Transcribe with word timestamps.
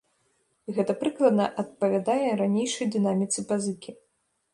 Гэта 0.77 0.95
прыкладна 1.01 1.45
адпавядае 1.63 2.31
ранейшай 2.41 2.87
дынаміцы 2.95 3.39
пазыкі. 3.53 3.91